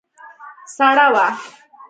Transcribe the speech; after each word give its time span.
سړه 0.75 1.05
وه. 1.13 1.27